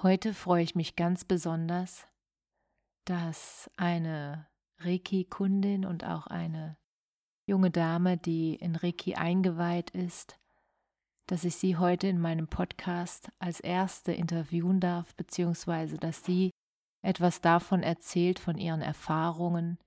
Heute 0.00 0.32
freue 0.32 0.62
ich 0.62 0.76
mich 0.76 0.94
ganz 0.94 1.24
besonders, 1.24 2.06
dass 3.04 3.68
eine 3.76 4.46
Reiki-Kundin 4.78 5.84
und 5.84 6.04
auch 6.04 6.28
eine 6.28 6.76
junge 7.46 7.72
Dame, 7.72 8.16
die 8.16 8.54
in 8.54 8.76
Reiki 8.76 9.16
eingeweiht 9.16 9.90
ist, 9.90 10.38
dass 11.26 11.42
ich 11.42 11.56
sie 11.56 11.78
heute 11.78 12.06
in 12.06 12.20
meinem 12.20 12.46
Podcast 12.46 13.32
als 13.40 13.58
erste 13.58 14.12
interviewen 14.12 14.78
darf, 14.78 15.16
beziehungsweise 15.16 15.96
dass 15.96 16.24
sie 16.24 16.52
etwas 17.02 17.40
davon 17.40 17.82
erzählt, 17.82 18.38
von 18.38 18.56
ihren 18.56 18.82
Erfahrungen 18.82 19.78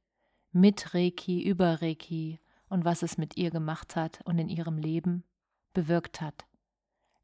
mit 0.52 0.94
Reiki, 0.94 1.42
über 1.42 1.82
Reiki 1.82 2.42
und 2.68 2.84
was 2.84 3.02
es 3.02 3.18
mit 3.18 3.38
ihr 3.38 3.50
gemacht 3.50 3.96
hat 3.96 4.20
und 4.26 4.40
in 4.40 4.50
ihrem 4.50 4.78
Leben 4.78 5.24
bewirkt 5.72 6.20
hat. 6.20 6.46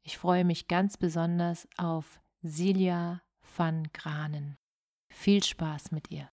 Ich 0.04 0.16
freue 0.16 0.46
mich 0.46 0.68
ganz 0.68 0.96
besonders 0.96 1.68
auf 1.76 2.22
Silja 2.42 3.20
van 3.56 3.88
Granen. 3.92 4.58
Viel 5.12 5.42
Spaß 5.42 5.90
mit 5.90 6.12
ihr. 6.12 6.30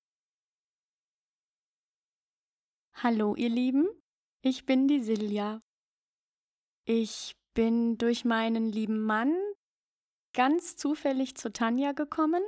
Hallo 2.94 3.36
ihr 3.36 3.50
Lieben, 3.50 3.88
ich 4.42 4.68
bin 4.68 4.88
die 4.88 5.00
Silja. 5.00 5.64
Ich 6.86 7.36
bin 7.56 7.98
durch 7.98 8.24
meinen 8.24 8.72
lieben 8.72 9.02
Mann 9.02 9.36
ganz 10.34 10.78
zufällig 10.78 11.36
zu 11.38 11.52
Tanja 11.52 11.94
gekommen 11.94 12.44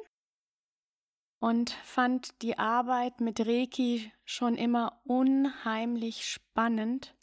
und 1.40 1.72
fand 1.72 2.44
die 2.44 2.60
Arbeit 2.60 3.22
mit 3.22 3.40
Reiki 3.40 4.14
schon 4.24 4.56
immer 4.56 5.02
unheimlich 5.04 6.28
spannend 6.28 7.16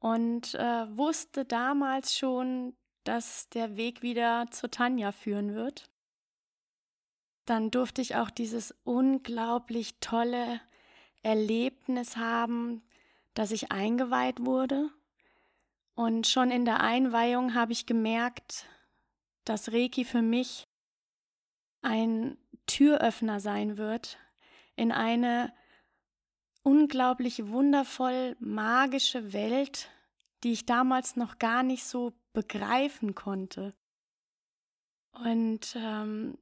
und 0.00 0.56
äh, 0.56 0.96
wusste 0.96 1.44
damals 1.44 2.16
schon, 2.16 2.76
dass 3.08 3.48
der 3.48 3.78
Weg 3.78 4.02
wieder 4.02 4.50
zu 4.50 4.68
Tanja 4.68 5.12
führen 5.12 5.54
wird. 5.54 5.90
Dann 7.46 7.70
durfte 7.70 8.02
ich 8.02 8.16
auch 8.16 8.28
dieses 8.28 8.74
unglaublich 8.84 9.98
tolle 10.00 10.60
Erlebnis 11.22 12.18
haben, 12.18 12.82
dass 13.32 13.50
ich 13.50 13.72
eingeweiht 13.72 14.44
wurde. 14.44 14.90
Und 15.94 16.26
schon 16.26 16.50
in 16.50 16.66
der 16.66 16.80
Einweihung 16.80 17.54
habe 17.54 17.72
ich 17.72 17.86
gemerkt, 17.86 18.66
dass 19.46 19.72
Reiki 19.72 20.04
für 20.04 20.20
mich 20.20 20.68
ein 21.80 22.36
Türöffner 22.66 23.40
sein 23.40 23.78
wird 23.78 24.18
in 24.76 24.92
eine 24.92 25.54
unglaublich 26.62 27.48
wundervoll 27.48 28.36
magische 28.38 29.32
Welt, 29.32 29.88
die 30.44 30.52
ich 30.52 30.66
damals 30.66 31.16
noch 31.16 31.38
gar 31.38 31.62
nicht 31.62 31.84
so 31.84 32.12
begreifen 32.32 33.14
konnte. 33.14 33.74
Und 35.12 35.74
ähm, 35.76 36.38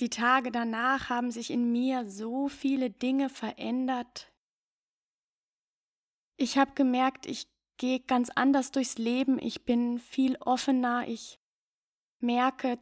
die 0.00 0.10
Tage 0.10 0.50
danach 0.50 1.08
haben 1.08 1.30
sich 1.30 1.50
in 1.50 1.72
mir 1.72 2.08
so 2.08 2.48
viele 2.48 2.90
Dinge 2.90 3.28
verändert. 3.28 4.32
Ich 6.36 6.58
habe 6.58 6.72
gemerkt, 6.74 7.26
ich 7.26 7.48
gehe 7.78 8.00
ganz 8.00 8.30
anders 8.34 8.70
durchs 8.72 8.98
Leben, 8.98 9.38
ich 9.38 9.64
bin 9.64 9.98
viel 9.98 10.36
offener, 10.36 11.08
ich 11.08 11.38
merke, 12.20 12.78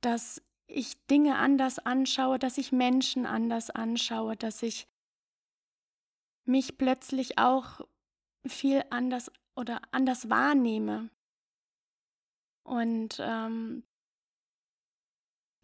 dass 0.00 0.40
ich 0.66 1.06
Dinge 1.06 1.36
anders 1.36 1.78
anschaue, 1.78 2.38
dass 2.38 2.58
ich 2.58 2.72
Menschen 2.72 3.26
anders 3.26 3.70
anschaue, 3.70 4.36
dass 4.36 4.62
ich 4.62 4.86
mich 6.44 6.78
plötzlich 6.78 7.38
auch 7.38 7.80
viel 8.46 8.84
anders 8.90 9.30
oder 9.56 9.80
anders 9.92 10.30
wahrnehme. 10.30 11.10
Und 12.64 13.18
ähm, 13.20 13.84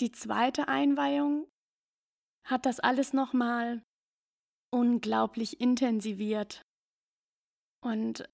die 0.00 0.12
zweite 0.12 0.68
Einweihung 0.68 1.46
hat 2.44 2.66
das 2.66 2.80
alles 2.80 3.12
nochmal 3.12 3.82
unglaublich 4.70 5.60
intensiviert. 5.60 6.64
Und 7.80 8.28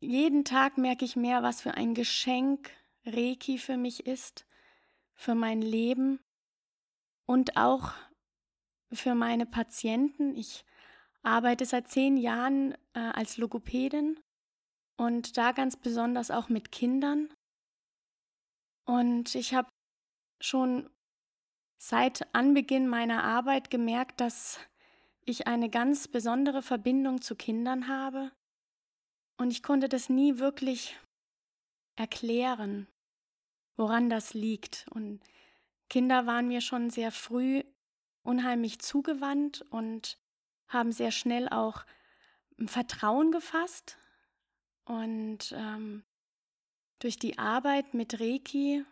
jeden 0.00 0.44
Tag 0.44 0.78
merke 0.78 1.04
ich 1.04 1.16
mehr, 1.16 1.42
was 1.42 1.60
für 1.60 1.74
ein 1.74 1.94
Geschenk 1.94 2.70
Reiki 3.04 3.58
für 3.58 3.76
mich 3.76 4.06
ist, 4.06 4.46
für 5.14 5.34
mein 5.34 5.62
Leben 5.62 6.20
und 7.26 7.56
auch 7.56 7.92
für 8.92 9.14
meine 9.14 9.46
Patienten. 9.46 10.34
Ich 10.34 10.64
arbeite 11.22 11.66
seit 11.66 11.88
zehn 11.88 12.16
Jahren 12.16 12.72
äh, 12.94 13.00
als 13.00 13.36
Logopädin 13.36 14.20
und 14.98 15.38
da 15.38 15.52
ganz 15.52 15.76
besonders 15.76 16.30
auch 16.30 16.48
mit 16.50 16.70
Kindern. 16.72 17.32
Und 18.84 19.34
ich 19.34 19.54
habe 19.54 19.68
schon 20.40 20.90
seit 21.78 22.34
Anbeginn 22.34 22.88
meiner 22.88 23.22
Arbeit 23.22 23.70
gemerkt, 23.70 24.20
dass 24.20 24.58
ich 25.24 25.46
eine 25.46 25.70
ganz 25.70 26.08
besondere 26.08 26.62
Verbindung 26.62 27.22
zu 27.22 27.36
Kindern 27.36 27.88
habe. 27.88 28.32
Und 29.36 29.52
ich 29.52 29.62
konnte 29.62 29.88
das 29.88 30.08
nie 30.08 30.38
wirklich 30.38 30.98
erklären, 31.96 32.88
woran 33.76 34.10
das 34.10 34.34
liegt. 34.34 34.86
Und 34.90 35.20
Kinder 35.88 36.26
waren 36.26 36.48
mir 36.48 36.60
schon 36.60 36.90
sehr 36.90 37.12
früh 37.12 37.62
unheimlich 38.22 38.80
zugewandt 38.80 39.62
und 39.70 40.18
haben 40.66 40.90
sehr 40.90 41.12
schnell 41.12 41.48
auch 41.48 41.84
Vertrauen 42.66 43.30
gefasst. 43.30 43.96
Und 44.88 45.52
ähm, 45.54 46.02
durch 46.98 47.18
die 47.18 47.38
Arbeit 47.38 47.92
mit 47.92 48.18
Reiki 48.20 48.86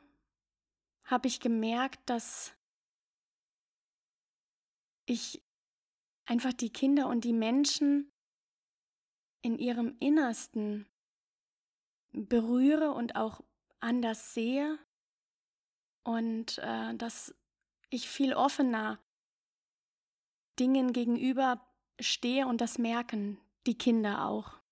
habe 1.04 1.26
ich 1.26 1.40
gemerkt, 1.40 1.98
dass 2.10 2.52
ich 5.06 5.42
einfach 6.26 6.52
die 6.52 6.70
Kinder 6.70 7.08
und 7.08 7.24
die 7.24 7.32
Menschen 7.32 8.12
in 9.40 9.58
ihrem 9.58 9.96
Innersten 9.98 10.86
berühre 12.12 12.90
und 12.92 13.16
auch 13.16 13.40
anders 13.80 14.34
sehe 14.34 14.78
und 16.02 16.58
äh, 16.58 16.94
dass 16.96 17.34
ich 17.88 18.06
viel 18.06 18.34
offener 18.34 18.98
Dingen 20.58 20.92
gegenüber 20.92 21.66
stehe 22.00 22.46
und 22.46 22.60
das 22.60 22.76
merken 22.76 23.40
die 23.66 23.78
Kinder 23.78 24.26
auch. 24.26 24.66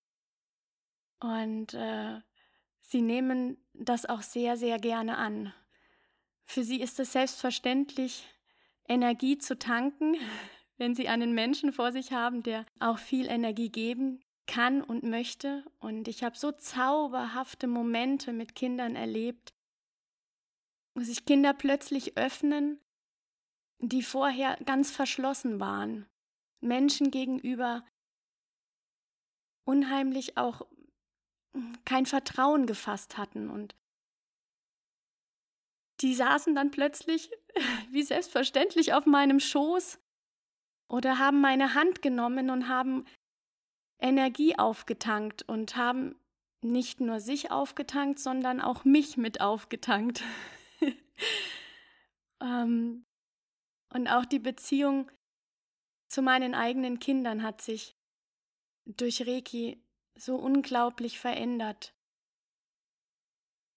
Und 1.21 1.75
äh, 1.75 2.21
Sie 2.87 3.03
nehmen 3.03 3.57
das 3.73 4.07
auch 4.07 4.23
sehr, 4.23 4.57
sehr 4.57 4.79
gerne 4.79 5.17
an. 5.17 5.53
Für 6.45 6.63
sie 6.63 6.81
ist 6.81 7.01
es 7.01 7.13
selbstverständlich, 7.13 8.29
Energie 8.87 9.39
zu 9.39 9.59
tanken, 9.59 10.17
wenn 10.77 10.95
sie 10.95 11.09
einen 11.09 11.35
Menschen 11.35 11.73
vor 11.73 11.93
sich 11.93 12.13
haben, 12.13 12.43
der 12.43 12.67
auch 12.79 12.99
viel 12.99 13.27
Energie 13.27 13.71
geben 13.71 14.21
kann 14.47 14.83
und 14.83 15.03
möchte. 15.03 15.65
Und 15.81 16.07
ich 16.09 16.23
habe 16.23 16.37
so 16.37 16.53
zauberhafte 16.53 17.67
Momente 17.67 18.33
mit 18.33 18.55
Kindern 18.55 18.95
erlebt, 18.95 19.55
wo 20.95 21.03
sich 21.03 21.25
Kinder 21.25 21.55
plötzlich 21.55 22.19
öffnen, 22.19 22.81
die 23.79 24.03
vorher 24.03 24.57
ganz 24.67 24.91
verschlossen 24.91 25.59
waren, 25.59 26.07
Menschen 26.61 27.11
gegenüber 27.11 27.85
unheimlich 29.65 30.37
auch 30.37 30.63
kein 31.85 32.07
Vertrauen 32.07 32.67
gefasst 32.67 33.17
hatten 33.17 33.51
und 33.51 33.75
die 36.01 36.15
saßen 36.15 36.55
dann 36.55 36.71
plötzlich 36.71 37.31
wie 37.91 38.03
selbstverständlich 38.03 38.93
auf 38.93 39.07
meinem 39.07 39.41
Schoß 39.41 39.99
oder 40.89 41.19
haben 41.19 41.41
meine 41.41 41.75
Hand 41.75 42.03
genommen 42.03 42.51
und 42.51 42.69
haben 42.69 43.05
Energie 43.99 44.59
aufgetankt 44.59 45.43
und 45.49 45.77
haben 45.77 46.17
nicht 46.63 47.01
nur 47.01 47.21
sich 47.21 47.51
aufgetankt, 47.51 48.19
sondern 48.19 48.61
auch 48.61 48.85
mich 48.85 49.17
mit 49.17 49.41
aufgetankt. 49.41 50.23
ähm, 52.43 53.05
Und 53.93 54.09
auch 54.09 54.25
die 54.25 54.39
Beziehung 54.39 55.11
zu 56.09 56.23
meinen 56.23 56.55
eigenen 56.55 56.99
Kindern 56.99 57.43
hat 57.43 57.61
sich 57.61 57.97
durch 58.87 59.27
Reiki 59.27 59.84
so 60.19 60.37
unglaublich 60.37 61.19
verändert. 61.19 61.95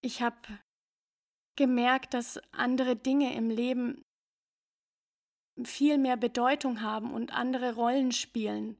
Ich 0.02 0.22
habe 0.22 0.60
gemerkt, 1.58 2.14
dass 2.14 2.40
andere 2.52 2.96
Dinge 2.96 3.36
im 3.36 3.50
Leben 3.50 4.04
viel 5.64 5.98
mehr 5.98 6.18
Bedeutung 6.18 6.82
haben 6.82 7.12
und 7.12 7.34
andere 7.34 7.74
Rollen 7.74 8.12
spielen. 8.12 8.78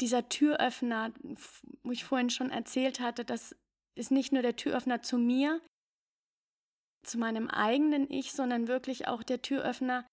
Dieser 0.00 0.28
Türöffner, 0.28 1.12
wo 1.82 1.90
ich 1.90 2.04
vorhin 2.04 2.30
schon 2.30 2.50
erzählt 2.50 3.00
hatte, 3.00 3.24
das 3.24 3.54
ist 3.94 4.10
nicht 4.10 4.32
nur 4.32 4.42
der 4.42 4.56
Türöffner 4.56 5.02
zu 5.02 5.18
mir, 5.18 5.60
zu 7.04 7.18
meinem 7.18 7.48
eigenen 7.48 8.10
Ich, 8.10 8.32
sondern 8.32 8.68
wirklich 8.68 9.06
auch 9.06 9.22
der 9.22 9.40
Türöffner 9.40 10.06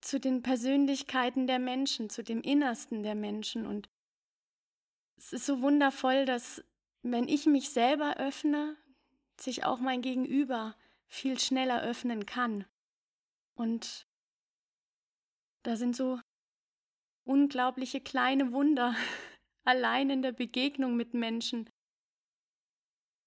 zu 0.00 0.18
den 0.20 0.42
Persönlichkeiten 0.42 1.46
der 1.46 1.58
Menschen, 1.58 2.10
zu 2.10 2.22
dem 2.22 2.40
Innersten 2.40 3.02
der 3.02 3.14
Menschen. 3.14 3.66
Und 3.66 3.88
es 5.16 5.32
ist 5.32 5.46
so 5.46 5.62
wundervoll, 5.62 6.24
dass 6.24 6.62
wenn 7.02 7.28
ich 7.28 7.46
mich 7.46 7.70
selber 7.70 8.16
öffne, 8.16 8.76
sich 9.40 9.64
auch 9.64 9.78
mein 9.78 10.02
Gegenüber 10.02 10.76
viel 11.08 11.38
schneller 11.38 11.82
öffnen 11.82 12.26
kann. 12.26 12.64
Und 13.54 14.06
da 15.62 15.76
sind 15.76 15.96
so 15.96 16.20
unglaubliche 17.24 18.00
kleine 18.00 18.52
Wunder 18.52 18.94
allein 19.64 20.10
in 20.10 20.22
der 20.22 20.32
Begegnung 20.32 20.96
mit 20.96 21.14
Menschen, 21.14 21.68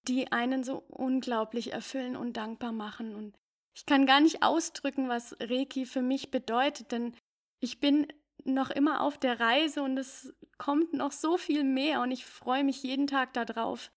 die 0.08 0.32
einen 0.32 0.64
so 0.64 0.78
unglaublich 0.88 1.74
erfüllen 1.74 2.16
und 2.16 2.34
dankbar 2.38 2.72
machen. 2.72 3.16
Und 3.16 3.38
ich 3.76 3.86
kann 3.86 4.06
gar 4.06 4.22
nicht 4.22 4.44
ausdrücken, 4.44 5.10
was 5.10 5.36
Reiki 5.40 5.86
für 5.86 6.02
mich 6.02 6.32
bedeutet, 6.32 6.92
denn 6.92 7.16
ich 7.60 7.80
bin 7.80 8.08
noch 8.46 8.70
immer 8.70 9.02
auf 9.02 9.18
der 9.18 9.40
Reise 9.40 9.84
und 9.84 9.98
es 9.98 10.34
kommt 10.58 10.94
noch 10.94 11.12
so 11.12 11.38
viel 11.38 11.64
mehr 11.64 12.02
und 12.02 12.12
ich 12.12 12.26
freue 12.26 12.64
mich 12.64 12.84
jeden 12.84 13.08
Tag 13.08 13.34
darauf, 13.34 13.92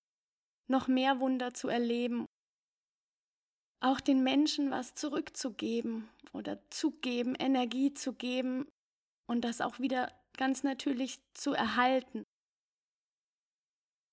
noch 0.69 0.89
mehr 0.89 1.21
Wunder 1.21 1.55
zu 1.55 1.69
erleben. 1.69 2.27
Auch 3.81 4.01
den 4.01 4.23
Menschen 4.23 4.71
was 4.71 4.95
zurückzugeben 4.95 6.09
oder 6.33 6.59
zu 6.71 6.93
geben, 6.93 7.35
Energie 7.35 7.93
zu 7.95 8.13
geben 8.13 8.69
und 9.27 9.43
das 9.43 9.61
auch 9.61 9.81
wieder 9.81 10.13
ganz 10.37 10.63
natürlich 10.63 11.21
zu 11.35 11.53
erhalten. 11.53 12.25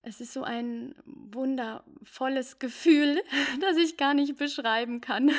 Es 0.02 0.22
ist 0.22 0.34
so 0.34 0.44
ein 0.44 0.96
wundervolles 1.06 2.60
Gefühl, 2.60 3.22
das 3.62 3.78
ich 3.78 3.98
gar 3.98 4.14
nicht 4.14 4.38
beschreiben 4.38 5.02
kann. 5.02 5.32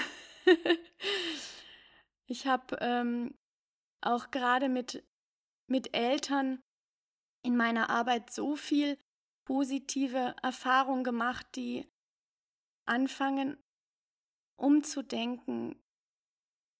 ich 2.26 2.46
habe 2.46 2.76
ähm, 2.80 3.34
auch 4.02 4.30
gerade 4.30 4.68
mit, 4.68 5.04
mit 5.66 5.94
Eltern 5.94 6.62
in 7.42 7.56
meiner 7.56 7.90
Arbeit 7.90 8.30
so 8.32 8.56
viel 8.56 8.98
positive 9.46 10.36
Erfahrungen 10.42 11.04
gemacht, 11.04 11.46
die 11.56 11.88
anfangen 12.86 13.56
umzudenken, 14.56 15.80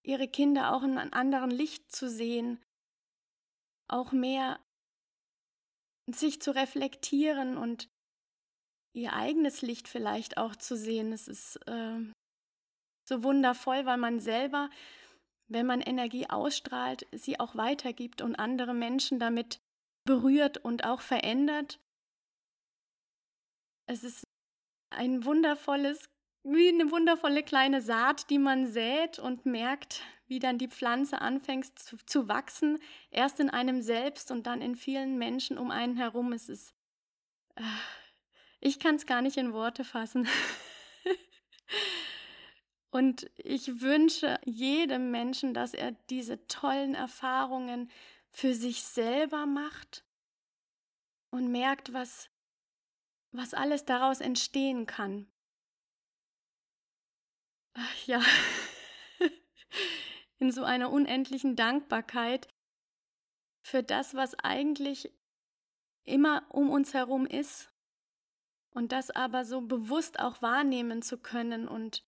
ihre 0.03 0.29
Kinder 0.29 0.75
auch 0.75 0.83
in 0.83 0.99
einem 0.99 1.13
anderen 1.13 1.51
Licht 1.51 1.91
zu 1.95 2.09
sehen, 2.09 2.63
auch 3.89 4.13
mehr 4.13 4.61
sich 6.07 6.43
zu 6.43 6.55
reflektieren 6.55 7.57
und 7.57 7.89
ihr 8.93 9.13
eigenes 9.13 9.63
Licht 9.63 9.89
vielleicht 9.89 10.37
auch 10.37 10.57
zu 10.57 10.77
sehen. 10.77 11.13
Es 11.13 11.29
ist 11.29 11.57
äh, 11.67 12.01
so 13.09 13.23
wundervoll, 13.23 13.87
weil 13.87 13.99
man 13.99 14.21
selber, 14.21 14.71
wenn 15.51 15.67
man 15.67 15.81
Energie 15.81 16.31
ausstrahlt, 16.31 17.07
sie 17.13 17.39
auch 17.41 17.57
weitergibt 17.57 18.23
und 18.23 18.37
andere 18.37 18.73
Menschen 18.73 19.19
damit 19.19 19.61
berührt 20.05 20.59
und 20.59 20.85
auch 20.85 21.01
verändert. 21.01 21.81
Es 23.87 24.05
ist 24.05 24.25
ein 24.91 25.25
wundervolles, 25.25 26.09
wie 26.45 26.69
eine 26.69 26.91
wundervolle 26.91 27.43
kleine 27.43 27.83
Saat, 27.83 28.31
die 28.31 28.39
man 28.39 28.67
sät 28.67 29.19
und 29.19 29.45
merkt, 29.45 30.03
wie 30.29 30.39
dann 30.39 30.57
die 30.57 30.69
Pflanze 30.69 31.21
anfängt 31.21 31.77
zu, 31.79 31.97
zu 32.07 32.29
wachsen, 32.29 32.79
erst 33.11 33.41
in 33.41 33.51
einem 33.51 33.83
selbst 33.83 34.31
und 34.31 34.47
dann 34.47 34.63
in 34.63 34.77
vielen 34.77 35.19
Menschen 35.19 35.59
um 35.59 35.73
einen 35.73 35.97
herum. 35.97 36.33
Es 36.33 36.49
ist, 36.49 36.73
äh, 37.57 37.63
ich 38.61 38.79
kann 38.79 38.95
es 38.95 39.07
gar 39.07 39.21
nicht 39.21 39.37
in 39.37 39.53
Worte 39.53 39.83
fassen. 39.83 40.29
und 42.91 43.31
ich 43.37 43.81
wünsche 43.81 44.41
jedem 44.45 45.11
Menschen, 45.11 45.55
dass 45.55 45.75
er 45.75 45.93
diese 46.11 46.47
tollen 46.49 46.95
Erfahrungen 46.95 47.91
für 48.31 48.55
sich 48.55 48.83
selber 48.83 49.47
macht 49.47 50.05
und 51.31 51.53
merkt, 51.53 51.93
was, 51.93 52.31
was 53.33 53.55
alles 53.55 53.85
daraus 53.85 54.21
entstehen 54.21 54.87
kann. 54.87 55.31
Ach, 57.75 58.07
ja, 58.07 58.21
in 60.39 60.51
so 60.51 60.65
einer 60.65 60.91
unendlichen 60.91 61.55
Dankbarkeit 61.55 62.49
für 63.63 63.85
das, 63.85 64.15
was 64.15 64.35
eigentlich 64.41 65.13
immer 66.05 66.45
um 66.49 66.71
uns 66.71 66.93
herum 66.93 67.25
ist 67.27 67.73
und 68.71 68.91
das 68.91 69.11
aber 69.11 69.45
so 69.45 69.61
bewusst 69.61 70.19
auch 70.19 70.43
wahrnehmen 70.43 71.03
zu 71.03 71.19
können 71.19 71.69
und 71.69 72.05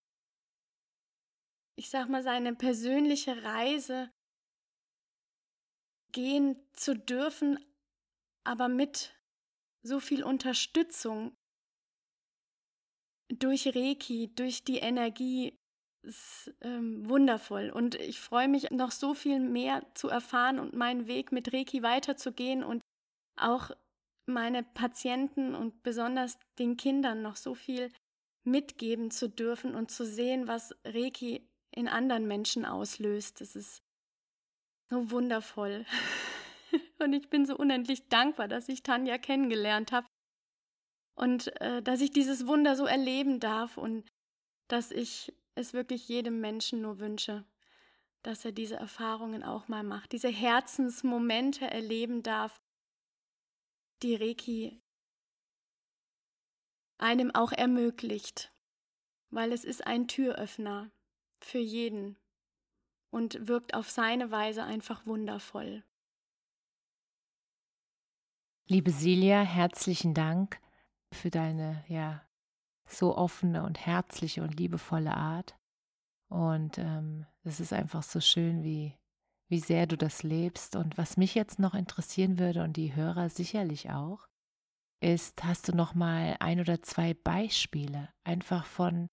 ich 1.75 1.89
sag 1.89 2.09
mal 2.09 2.23
seine 2.23 2.55
persönliche 2.55 3.43
Reise 3.43 4.11
gehen 6.11 6.55
zu 6.73 6.95
dürfen, 6.95 7.57
aber 8.45 8.67
mit 8.67 9.15
so 9.81 9.99
viel 9.99 10.23
Unterstützung 10.23 11.35
durch 13.29 13.75
Reiki, 13.75 14.33
durch 14.35 14.63
die 14.63 14.77
Energie, 14.77 15.57
ist 16.03 16.53
ähm, 16.61 17.07
wundervoll. 17.07 17.69
Und 17.69 17.95
ich 17.95 18.19
freue 18.19 18.47
mich 18.47 18.71
noch 18.71 18.91
so 18.91 19.13
viel 19.13 19.39
mehr 19.39 19.85
zu 19.95 20.09
erfahren 20.09 20.59
und 20.59 20.73
meinen 20.73 21.07
Weg 21.07 21.31
mit 21.31 21.53
Reiki 21.53 21.81
weiterzugehen 21.81 22.63
und 22.63 22.81
auch 23.39 23.71
meine 24.25 24.63
Patienten 24.63 25.55
und 25.55 25.81
besonders 25.83 26.37
den 26.59 26.77
Kindern 26.77 27.21
noch 27.21 27.35
so 27.35 27.55
viel 27.55 27.91
mitgeben 28.45 29.11
zu 29.11 29.29
dürfen 29.29 29.75
und 29.75 29.91
zu 29.91 30.05
sehen, 30.05 30.47
was 30.47 30.75
Reiki 30.85 31.47
in 31.75 31.87
anderen 31.87 32.27
Menschen 32.27 32.65
auslöst. 32.65 33.41
Das 33.41 33.55
ist 33.55 33.81
so 34.89 35.11
wundervoll. 35.11 35.85
Und 36.99 37.13
ich 37.13 37.29
bin 37.29 37.45
so 37.45 37.55
unendlich 37.55 38.07
dankbar, 38.07 38.47
dass 38.47 38.69
ich 38.69 38.83
Tanja 38.83 39.17
kennengelernt 39.17 39.91
habe 39.91 40.07
und 41.15 41.59
äh, 41.61 41.83
dass 41.83 42.01
ich 42.01 42.09
dieses 42.09 42.47
Wunder 42.47 42.75
so 42.75 42.85
erleben 42.85 43.39
darf 43.39 43.77
und 43.77 44.09
dass 44.67 44.89
ich 44.89 45.31
es 45.55 45.73
wirklich 45.73 46.07
jedem 46.07 46.39
Menschen 46.39 46.81
nur 46.81 46.99
wünsche, 46.99 47.45
dass 48.23 48.45
er 48.45 48.51
diese 48.51 48.75
Erfahrungen 48.75 49.43
auch 49.43 49.67
mal 49.67 49.83
macht, 49.83 50.11
diese 50.11 50.29
Herzensmomente 50.29 51.69
erleben 51.69 52.23
darf, 52.23 52.59
die 54.01 54.15
Reiki 54.15 54.81
einem 56.97 57.35
auch 57.35 57.51
ermöglicht, 57.51 58.51
weil 59.29 59.51
es 59.51 59.65
ist 59.65 59.85
ein 59.85 60.07
Türöffner 60.07 60.89
für 61.45 61.59
jeden 61.59 62.17
und 63.11 63.47
wirkt 63.47 63.73
auf 63.73 63.89
seine 63.89 64.31
Weise 64.31 64.63
einfach 64.63 65.05
wundervoll. 65.05 65.83
Liebe 68.67 68.91
Silja, 68.91 69.41
herzlichen 69.41 70.13
Dank 70.13 70.59
für 71.11 71.29
deine 71.29 71.83
ja 71.87 72.25
so 72.85 73.15
offene 73.15 73.63
und 73.63 73.85
herzliche 73.85 74.41
und 74.41 74.57
liebevolle 74.59 75.15
Art. 75.15 75.55
Und 76.29 76.77
ähm, 76.77 77.25
es 77.43 77.59
ist 77.59 77.73
einfach 77.73 78.03
so 78.03 78.19
schön, 78.19 78.63
wie, 78.63 78.97
wie 79.49 79.59
sehr 79.59 79.85
du 79.85 79.97
das 79.97 80.23
lebst. 80.23 80.75
Und 80.75 80.97
was 80.97 81.17
mich 81.17 81.35
jetzt 81.35 81.59
noch 81.59 81.73
interessieren 81.73 82.39
würde 82.39 82.63
und 82.63 82.77
die 82.77 82.95
Hörer 82.95 83.29
sicherlich 83.29 83.91
auch, 83.91 84.27
ist, 85.01 85.43
hast 85.43 85.67
du 85.67 85.75
noch 85.75 85.93
mal 85.93 86.37
ein 86.39 86.59
oder 86.59 86.81
zwei 86.81 87.13
Beispiele 87.13 88.09
einfach 88.23 88.65
von 88.65 89.09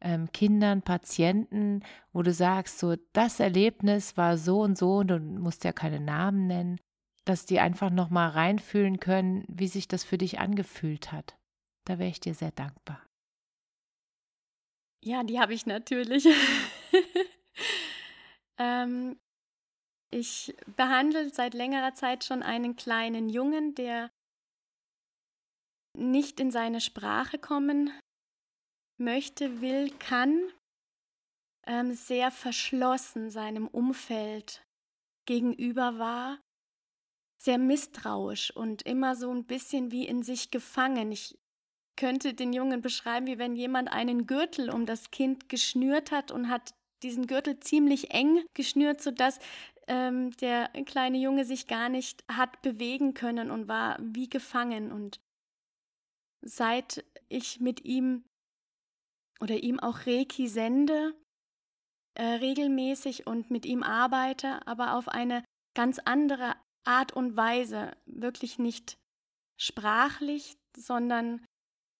ähm, 0.00 0.30
Kindern, 0.32 0.82
Patienten, 0.82 1.82
wo 2.12 2.22
du 2.22 2.32
sagst, 2.32 2.78
so 2.78 2.96
das 3.12 3.40
Erlebnis 3.40 4.16
war 4.16 4.38
so 4.38 4.60
und 4.60 4.76
so 4.76 4.98
und 4.98 5.08
du 5.08 5.18
musst 5.18 5.64
ja 5.64 5.72
keine 5.72 6.00
Namen 6.00 6.46
nennen, 6.46 6.80
dass 7.24 7.46
die 7.46 7.60
einfach 7.60 7.90
noch 7.90 8.10
mal 8.10 8.28
reinfühlen 8.28 9.00
können, 9.00 9.44
wie 9.48 9.68
sich 9.68 9.88
das 9.88 10.04
für 10.04 10.18
dich 10.18 10.38
angefühlt 10.38 11.12
hat. 11.12 11.36
Da 11.86 11.98
wäre 11.98 12.10
ich 12.10 12.20
dir 12.20 12.34
sehr 12.34 12.52
dankbar. 12.52 13.04
Ja, 15.02 15.22
die 15.22 15.40
habe 15.40 15.54
ich 15.54 15.66
natürlich. 15.66 16.26
ähm, 18.58 19.18
ich 20.10 20.54
behandle 20.76 21.30
seit 21.30 21.54
längerer 21.54 21.94
Zeit 21.94 22.24
schon 22.24 22.42
einen 22.42 22.76
kleinen 22.76 23.28
Jungen, 23.28 23.74
der 23.74 24.10
nicht 25.96 26.40
in 26.40 26.50
seine 26.50 26.80
Sprache 26.80 27.38
kommen 27.38 27.90
möchte, 29.00 29.60
will, 29.60 29.90
kann. 29.98 30.52
ähm, 31.66 31.92
sehr 31.92 32.30
verschlossen 32.30 33.30
seinem 33.30 33.66
Umfeld 33.66 34.64
gegenüber 35.26 35.98
war, 35.98 36.40
sehr 37.40 37.58
misstrauisch 37.58 38.54
und 38.54 38.82
immer 38.82 39.14
so 39.14 39.30
ein 39.30 39.44
bisschen 39.44 39.90
wie 39.92 40.06
in 40.06 40.22
sich 40.22 40.50
gefangen. 40.50 41.12
Ich 41.12 41.38
könnte 41.96 42.34
den 42.34 42.52
Jungen 42.52 42.80
beschreiben, 42.80 43.26
wie 43.26 43.38
wenn 43.38 43.56
jemand 43.56 43.92
einen 43.92 44.26
Gürtel 44.26 44.70
um 44.70 44.86
das 44.86 45.10
Kind 45.10 45.48
geschnürt 45.48 46.10
hat 46.10 46.30
und 46.32 46.48
hat 46.48 46.74
diesen 47.02 47.26
Gürtel 47.26 47.60
ziemlich 47.60 48.10
eng 48.10 48.44
geschnürt, 48.54 49.00
sodass 49.00 49.38
ähm, 49.86 50.32
der 50.38 50.68
kleine 50.86 51.18
Junge 51.18 51.44
sich 51.44 51.66
gar 51.66 51.88
nicht 51.88 52.24
hat 52.28 52.62
bewegen 52.62 53.14
können 53.14 53.50
und 53.50 53.68
war 53.68 53.98
wie 54.00 54.28
gefangen. 54.28 54.92
Und 54.92 55.20
seit 56.42 57.04
ich 57.28 57.60
mit 57.60 57.84
ihm 57.84 58.24
oder 59.40 59.62
ihm 59.62 59.80
auch 59.80 60.06
Reiki 60.06 60.48
sende, 60.48 61.14
äh, 62.14 62.24
regelmäßig 62.24 63.26
und 63.26 63.50
mit 63.50 63.64
ihm 63.64 63.82
arbeite, 63.82 64.66
aber 64.66 64.94
auf 64.94 65.08
eine 65.08 65.44
ganz 65.74 65.98
andere 65.98 66.54
Art 66.84 67.12
und 67.12 67.36
Weise, 67.36 67.96
wirklich 68.06 68.58
nicht 68.58 68.98
sprachlich, 69.56 70.56
sondern 70.76 71.44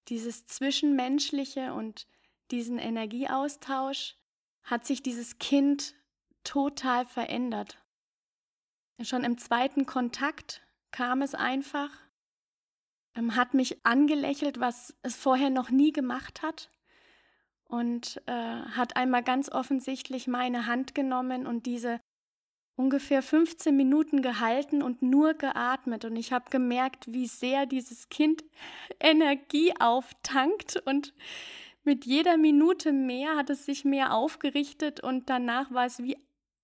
dieses 0.08 0.46
Zwischenmenschliche 0.46 1.72
und 1.72 2.06
diesen 2.50 2.78
Energieaustausch 2.78 4.16
hat 4.62 4.86
sich 4.86 5.02
dieses 5.02 5.38
Kind 5.38 5.94
total 6.42 7.04
verändert. 7.04 7.82
Schon 9.02 9.24
im 9.24 9.38
zweiten 9.38 9.86
Kontakt 9.86 10.62
kam 10.90 11.22
es 11.22 11.34
einfach, 11.34 11.90
ähm, 13.14 13.36
hat 13.36 13.54
mich 13.54 13.84
angelächelt, 13.86 14.60
was 14.60 14.94
es 15.02 15.16
vorher 15.16 15.50
noch 15.50 15.70
nie 15.70 15.92
gemacht 15.92 16.42
hat 16.42 16.70
und 17.70 18.20
äh, 18.26 18.32
hat 18.32 18.96
einmal 18.96 19.22
ganz 19.22 19.50
offensichtlich 19.50 20.26
meine 20.26 20.66
Hand 20.66 20.94
genommen 20.94 21.46
und 21.46 21.66
diese 21.66 22.00
ungefähr 22.76 23.22
15 23.22 23.76
Minuten 23.76 24.22
gehalten 24.22 24.82
und 24.82 25.02
nur 25.02 25.34
geatmet. 25.34 26.04
Und 26.04 26.16
ich 26.16 26.32
habe 26.32 26.50
gemerkt, 26.50 27.12
wie 27.12 27.26
sehr 27.26 27.66
dieses 27.66 28.08
Kind 28.08 28.42
Energie 29.00 29.74
auftankt. 29.78 30.82
Und 30.86 31.14
mit 31.84 32.06
jeder 32.06 32.36
Minute 32.36 32.92
mehr 32.92 33.36
hat 33.36 33.50
es 33.50 33.66
sich 33.66 33.84
mehr 33.84 34.14
aufgerichtet 34.14 35.00
und 35.00 35.30
danach 35.30 35.70
war 35.70 35.86
es 35.86 36.02
wie 36.02 36.16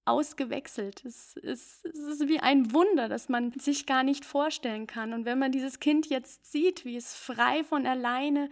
ausgewechselt. 0.06 1.04
Es 1.04 1.36
ist, 1.36 1.84
es 1.84 1.98
ist 1.98 2.28
wie 2.28 2.40
ein 2.40 2.72
Wunder, 2.72 3.08
das 3.08 3.28
man 3.28 3.52
sich 3.52 3.86
gar 3.86 4.02
nicht 4.02 4.24
vorstellen 4.24 4.86
kann. 4.86 5.12
Und 5.12 5.24
wenn 5.24 5.38
man 5.38 5.52
dieses 5.52 5.80
Kind 5.80 6.06
jetzt 6.06 6.50
sieht, 6.50 6.84
wie 6.84 6.96
es 6.96 7.14
frei 7.14 7.64
von 7.64 7.86
alleine 7.86 8.48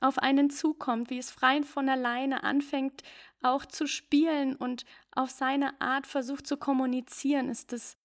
auf 0.00 0.18
einen 0.18 0.50
zukommt, 0.50 1.10
wie 1.10 1.18
es 1.18 1.30
frei 1.30 1.62
von 1.62 1.88
alleine 1.88 2.44
anfängt 2.44 3.02
auch 3.42 3.66
zu 3.66 3.86
spielen 3.86 4.56
und 4.56 4.84
auf 5.12 5.30
seine 5.30 5.80
Art 5.80 6.06
versucht 6.06 6.46
zu 6.46 6.56
kommunizieren, 6.56 7.48
ist 7.48 7.72
es 7.72 7.96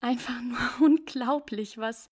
einfach 0.00 0.40
nur 0.40 0.58
unglaublich, 0.80 1.78
was 1.78 2.10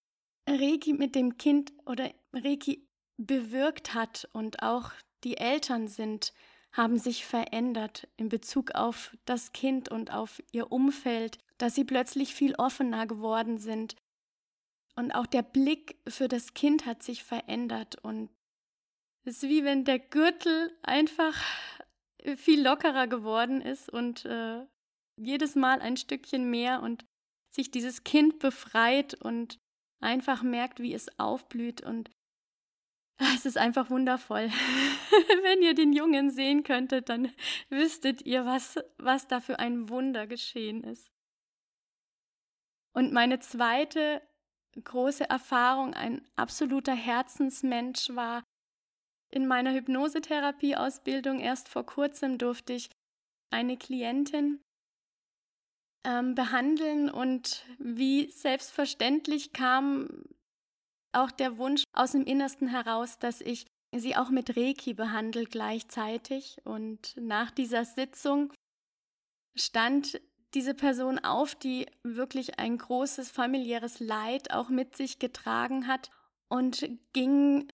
Reiki 0.49 0.93
mit 0.93 1.15
dem 1.15 1.39
Kind 1.39 1.73
oder 1.87 2.13
Reiki 2.33 2.87
bewirkt 3.17 3.95
hat 3.95 4.29
und 4.33 4.63
auch 4.63 4.93
die 5.25 5.39
Eltern 5.39 5.89
sind, 5.89 6.33
haben 6.73 6.99
sich 6.99 7.25
verändert 7.25 8.07
in 8.17 8.29
Bezug 8.29 8.73
auf 8.73 9.17
das 9.25 9.53
Kind 9.53 9.89
und 9.89 10.13
auf 10.13 10.43
ihr 10.53 10.71
Umfeld, 10.71 11.39
dass 11.59 11.75
sie 11.75 11.85
plötzlich 11.85 12.35
viel 12.35 12.55
offener 12.57 13.07
geworden 13.07 13.57
sind. 13.57 13.97
Und 14.95 15.13
auch 15.13 15.27
der 15.27 15.43
Blick 15.43 15.97
für 16.07 16.29
das 16.29 16.55
Kind 16.55 16.85
hat 16.85 17.03
sich 17.03 17.25
verändert 17.25 17.97
und 18.03 18.31
es 19.27 19.43
ist 19.43 19.49
wie 19.49 19.65
wenn 19.65 19.85
der 19.85 19.99
Gürtel 19.99 20.77
einfach 20.83 21.43
viel 22.37 22.63
lockerer 22.63 23.09
geworden 23.09 23.61
ist 23.61 23.89
und 23.89 24.25
äh, 24.25 24.65
jedes 25.17 25.57
Mal 25.57 25.81
ein 25.81 25.97
Stückchen 25.97 26.49
mehr 26.49 26.83
und 26.83 27.05
sich 27.53 27.71
dieses 27.71 28.05
Kind 28.05 28.39
befreit 28.39 29.15
und 29.15 29.59
einfach 30.01 30.43
merkt, 30.43 30.81
wie 30.81 30.95
es 30.95 31.19
aufblüht 31.19 31.83
und 31.83 32.11
ah, 33.19 33.33
es 33.35 33.47
ist 33.47 33.59
einfach 33.59 33.91
wundervoll. 33.91 34.49
Wenn 35.43 35.63
ihr 35.63 35.75
den 35.75 35.93
Jungen 35.93 36.31
sehen 36.31 36.63
könntet, 36.63 37.09
dann 37.09 37.33
wüsstet 37.69 38.23
ihr, 38.23 38.45
was, 38.45 38.79
was 38.99 39.27
da 39.27 39.41
für 39.41 39.59
ein 39.59 39.89
Wunder 39.89 40.27
geschehen 40.27 40.85
ist. 40.85 41.11
Und 42.95 43.13
meine 43.13 43.41
zweite 43.41 44.23
große 44.83 45.29
Erfahrung, 45.29 45.95
ein 45.95 46.27
absoluter 46.37 46.95
Herzensmensch 46.95 48.11
war, 48.15 48.45
in 49.31 49.47
meiner 49.47 49.73
Hypnosetherapie-Ausbildung 49.73 51.41
erst 51.41 51.69
vor 51.69 51.85
kurzem 51.85 52.39
durfte 52.39 52.73
ich 52.73 52.91
eine 53.51 53.77
Klientin 53.77 54.61
ähm, 56.05 56.35
behandeln 56.35 57.11
und 57.11 57.65
wie 57.79 58.31
selbstverständlich 58.31 59.53
kam 59.53 60.09
auch 61.13 61.31
der 61.31 61.59
Wunsch 61.59 61.85
aus 61.93 62.13
dem 62.13 62.25
Innersten 62.25 62.69
heraus, 62.69 63.19
dass 63.19 63.41
ich 63.41 63.67
sie 63.95 64.17
auch 64.17 64.31
mit 64.31 64.57
Reiki 64.57 64.95
behandle 64.95 65.45
gleichzeitig. 65.45 66.59
Und 66.65 67.17
nach 67.17 67.51
dieser 67.51 67.85
Sitzung 67.85 68.53
stand 69.57 70.21
diese 70.55 70.75
Person 70.75 71.19
auf, 71.19 71.55
die 71.55 71.87
wirklich 72.03 72.59
ein 72.59 72.79
großes 72.79 73.31
familiäres 73.31 74.01
Leid 74.01 74.53
auch 74.53 74.69
mit 74.69 74.97
sich 74.97 75.19
getragen 75.19 75.87
hat 75.87 76.11
und 76.49 76.89
ging 77.13 77.69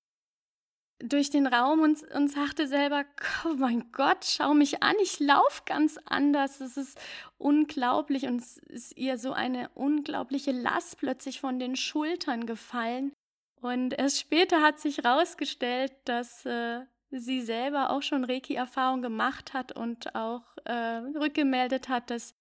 durch 1.02 1.30
den 1.30 1.47
Raum 1.47 1.80
und, 1.80 2.02
und 2.14 2.28
sagte 2.28 2.66
selber, 2.66 3.04
oh 3.44 3.54
mein 3.56 3.90
Gott, 3.92 4.25
schau 4.25 4.54
mich 4.54 4.82
an, 4.82 4.94
ich 5.02 5.21
laufe 5.21 5.62
ganz 5.66 5.99
anders. 6.04 6.61
Es 6.61 6.76
ist 6.76 6.99
unglaublich 7.38 8.26
und 8.26 8.40
es 8.40 8.59
ist 8.59 8.97
ihr 8.97 9.18
so 9.18 9.32
eine 9.32 9.68
unglaubliche 9.75 10.52
Last 10.52 10.99
plötzlich 10.99 11.40
von 11.40 11.59
den 11.59 11.76
Schultern 11.76 12.47
gefallen. 12.47 13.12
Und 13.61 13.94
erst 13.99 14.21
später 14.21 14.62
hat 14.62 14.80
sich 14.80 14.99
herausgestellt, 14.99 15.92
dass 16.04 16.44
äh, 16.47 16.80
sie 17.11 17.42
selber 17.42 17.90
auch 17.90 18.02
schon 18.02 18.25
Reiki-Erfahrung 18.25 19.02
gemacht 19.02 19.52
hat 19.52 19.73
und 19.73 20.14
auch 20.14 20.42
äh, 20.64 20.73
rückgemeldet 20.73 21.88
hat, 21.88 22.11
dass 22.11 22.35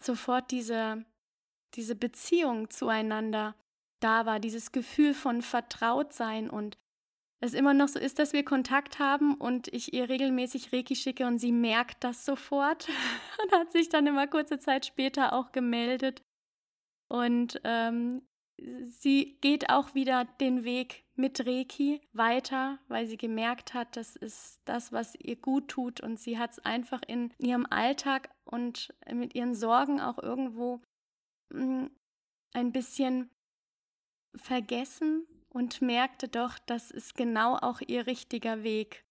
sofort 0.00 0.50
diese, 0.50 1.04
diese 1.74 1.94
Beziehung 1.94 2.70
zueinander 2.70 3.54
da 4.00 4.26
war, 4.26 4.40
dieses 4.40 4.72
Gefühl 4.72 5.14
von 5.14 5.42
Vertrautsein 5.42 6.50
und 6.50 6.76
es 7.40 7.54
immer 7.54 7.74
noch 7.74 7.88
so 7.88 7.98
ist, 7.98 8.18
dass 8.18 8.32
wir 8.32 8.44
Kontakt 8.44 8.98
haben 8.98 9.34
und 9.34 9.68
ich 9.68 9.92
ihr 9.92 10.08
regelmäßig 10.08 10.72
Reiki 10.72 10.96
schicke 10.96 11.26
und 11.26 11.38
sie 11.38 11.52
merkt 11.52 12.02
das 12.02 12.24
sofort 12.24 12.88
und 13.42 13.52
hat 13.52 13.72
sich 13.72 13.88
dann 13.88 14.06
immer 14.06 14.26
kurze 14.26 14.58
Zeit 14.58 14.86
später 14.86 15.32
auch 15.32 15.52
gemeldet. 15.52 16.22
Und 17.08 17.60
ähm, 17.64 18.22
sie 18.86 19.36
geht 19.40 19.68
auch 19.68 19.94
wieder 19.94 20.24
den 20.24 20.64
Weg 20.64 21.04
mit 21.16 21.46
Reiki 21.46 22.00
weiter, 22.12 22.78
weil 22.88 23.06
sie 23.06 23.16
gemerkt 23.16 23.74
hat, 23.74 23.96
das 23.96 24.16
ist 24.16 24.60
das, 24.64 24.92
was 24.92 25.14
ihr 25.16 25.36
gut 25.36 25.68
tut 25.68 26.00
und 26.00 26.18
sie 26.18 26.38
hat 26.38 26.52
es 26.52 26.58
einfach 26.60 27.02
in 27.06 27.32
ihrem 27.38 27.66
Alltag 27.68 28.30
und 28.44 28.92
mit 29.12 29.34
ihren 29.34 29.54
Sorgen 29.54 30.00
auch 30.00 30.18
irgendwo 30.18 30.80
mh, 31.52 31.60
hm, 31.60 31.90
ein 32.52 32.72
bisschen 32.72 33.30
vergessen 34.34 35.26
und 35.54 35.80
merkte 35.80 36.28
doch, 36.28 36.58
das 36.58 36.90
ist 36.90 37.14
genau 37.14 37.56
auch 37.56 37.80
ihr 37.80 38.06
richtiger 38.06 38.64
Weg. 38.64 39.04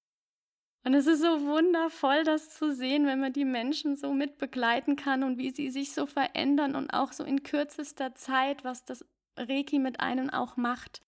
Und 0.86 0.94
es 0.94 1.08
ist 1.08 1.22
so 1.22 1.46
wundervoll, 1.46 2.26
das 2.26 2.50
zu 2.50 2.76
sehen, 2.76 3.06
wenn 3.06 3.22
man 3.22 3.32
die 3.32 3.46
Menschen 3.46 3.96
so 3.96 4.14
mit 4.14 4.38
begleiten 4.38 4.98
kann 4.98 5.24
und 5.24 5.38
wie 5.38 5.52
sie 5.52 5.70
sich 5.70 5.94
so 5.94 6.06
verändern 6.06 6.76
und 6.76 6.94
auch 6.94 7.14
so 7.14 7.24
in 7.24 7.44
kürzester 7.44 8.14
Zeit, 8.16 8.66
was 8.66 8.84
das 8.84 9.06
Reiki 9.38 9.80
mit 9.80 10.02
einem 10.02 10.30
auch 10.30 10.58
macht. 10.58 11.02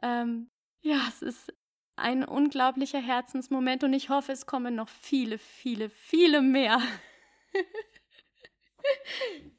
Ähm, 0.00 0.48
ja, 0.80 1.00
es 1.08 1.20
ist 1.20 1.52
ein 1.96 2.24
unglaublicher 2.24 3.00
Herzensmoment 3.00 3.82
und 3.82 3.92
ich 3.92 4.08
hoffe, 4.08 4.30
es 4.30 4.46
kommen 4.46 4.76
noch 4.76 4.88
viele, 4.88 5.38
viele, 5.38 5.90
viele 5.90 6.42
mehr. 6.42 6.80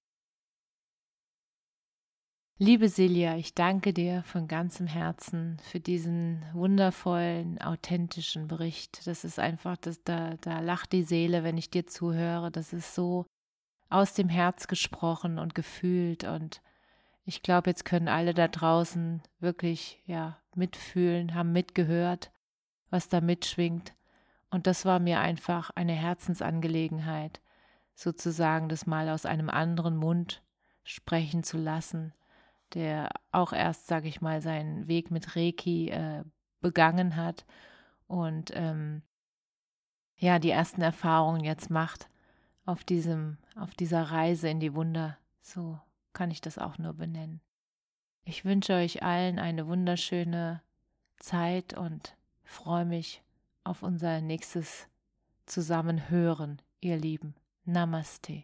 Liebe 2.60 2.90
Silja, 2.90 3.36
ich 3.36 3.54
danke 3.54 3.94
dir 3.94 4.24
von 4.24 4.48
ganzem 4.48 4.88
Herzen 4.88 5.60
für 5.60 5.80
diesen 5.80 6.44
wundervollen, 6.54 7.62
authentischen 7.62 8.48
Bericht. 8.48 9.06
Das 9.06 9.24
ist 9.24 9.38
einfach, 9.38 9.78
das, 9.78 10.04
da, 10.04 10.34
da 10.42 10.60
lacht 10.62 10.92
die 10.92 11.04
Seele, 11.04 11.44
wenn 11.44 11.60
ich 11.60 11.70
dir 11.70 11.86
zuhöre. 11.86 12.50
Das 12.50 12.74
ist 12.74 12.96
so 12.96 13.28
aus 13.90 14.16
dem 14.16 14.28
Herz 14.28 14.68
gesprochen 14.68 15.38
und 15.38 15.54
gefühlt. 15.54 16.24
Und 16.24 16.64
ich 17.26 17.44
glaube, 17.44 17.70
jetzt 17.70 17.86
können 17.86 18.08
alle 18.08 18.34
da 18.34 18.48
draußen 18.48 19.22
wirklich 19.40 20.02
ja 20.08 20.40
mitfühlen, 20.56 21.36
haben 21.36 21.52
mitgehört, 21.52 22.32
was 22.90 23.08
da 23.08 23.22
mitschwingt. 23.22 23.94
Und 24.50 24.66
das 24.66 24.84
war 24.84 24.98
mir 24.98 25.20
einfach 25.20 25.70
eine 25.76 25.94
Herzensangelegenheit, 25.94 27.40
sozusagen 27.94 28.68
das 28.68 28.88
mal 28.88 29.10
aus 29.10 29.28
einem 29.28 29.52
anderen 29.52 29.96
Mund 29.96 30.42
sprechen 30.84 31.44
zu 31.44 31.60
lassen 31.60 32.14
der 32.74 33.10
auch 33.32 33.54
erst, 33.54 33.88
sage 33.88 34.08
ich 34.08 34.22
mal, 34.22 34.42
seinen 34.42 34.88
Weg 34.88 35.12
mit 35.12 35.36
Reiki 35.36 35.90
äh, 35.90 36.24
begangen 36.60 37.16
hat. 37.16 37.46
Und 38.08 38.52
ähm, 38.54 39.02
ja 40.18 40.40
die 40.40 40.50
ersten 40.50 40.82
Erfahrungen 40.82 41.44
jetzt 41.44 41.70
macht 41.70 42.10
auf 42.66 42.84
diesem, 42.84 43.38
auf 43.56 43.74
dieser 43.76 44.04
Reise 44.04 44.50
in 44.50 44.60
die 44.60 44.74
Wunder. 44.74 45.18
So 45.42 45.80
kann 46.14 46.32
ich 46.32 46.42
das 46.42 46.58
auch 46.58 46.78
nur 46.78 46.94
benennen. 46.94 47.42
Ich 48.24 48.44
wünsche 48.44 48.74
euch 48.74 49.04
allen 49.04 49.40
eine 49.40 49.68
wunderschöne 49.68 50.62
Zeit 51.18 51.74
und 51.78 52.16
freue 52.44 52.86
mich 52.86 53.24
auf 53.64 53.84
unser 53.84 54.22
nächstes 54.22 54.88
Zusammenhören, 55.46 56.62
ihr 56.82 56.98
Lieben. 56.98 57.36
Namaste. 57.64 58.44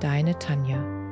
deine 0.00 0.38
Tanja. 0.38 1.03